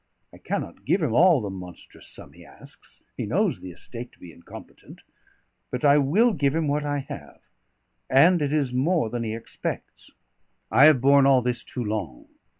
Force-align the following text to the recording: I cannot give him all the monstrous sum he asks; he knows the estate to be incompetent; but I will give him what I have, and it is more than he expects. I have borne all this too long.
I 0.33 0.39
cannot 0.39 0.83
give 0.83 1.03
him 1.03 1.13
all 1.13 1.41
the 1.41 1.51
monstrous 1.51 2.07
sum 2.07 2.33
he 2.33 2.43
asks; 2.43 3.03
he 3.15 3.27
knows 3.27 3.59
the 3.61 3.69
estate 3.69 4.11
to 4.13 4.19
be 4.19 4.31
incompetent; 4.31 5.01
but 5.69 5.85
I 5.85 5.99
will 5.99 6.33
give 6.33 6.55
him 6.55 6.67
what 6.67 6.83
I 6.83 7.05
have, 7.07 7.41
and 8.09 8.41
it 8.41 8.51
is 8.51 8.73
more 8.73 9.11
than 9.11 9.21
he 9.21 9.35
expects. 9.35 10.09
I 10.71 10.85
have 10.85 11.01
borne 11.01 11.27
all 11.27 11.43
this 11.43 11.63
too 11.63 11.83
long. 11.85 12.29